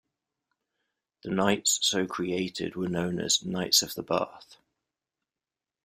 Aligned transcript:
The 1.23 1.29
knights 1.29 1.77
so 1.83 2.07
created 2.07 2.75
were 2.75 2.87
known 2.87 3.19
as 3.19 3.45
"Knights 3.45 3.83
of 3.83 3.93
the 3.93 4.01
Bath". 4.01 4.55